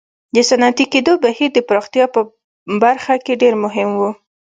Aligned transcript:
د 0.35 0.37
صنعتي 0.49 0.85
کېدو 0.93 1.13
بهیر 1.23 1.49
د 1.53 1.59
پراختیا 1.69 2.05
په 2.15 2.21
برخه 2.83 3.15
کې 3.25 3.33
ډېر 3.41 3.53
مهم 3.63 3.89
و. 3.99 4.01